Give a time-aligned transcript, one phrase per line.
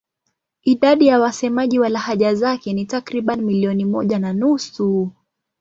[0.63, 5.11] Idadi ya wasemaji wa lahaja zake ni takriban milioni moja na nusu.